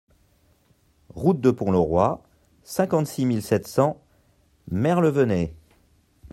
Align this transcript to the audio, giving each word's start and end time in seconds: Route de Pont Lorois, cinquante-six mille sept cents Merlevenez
Route 1.09 1.39
de 1.41 1.51
Pont 1.51 1.69
Lorois, 1.71 2.23
cinquante-six 2.63 3.23
mille 3.27 3.43
sept 3.43 3.67
cents 3.67 4.01
Merlevenez 4.71 5.53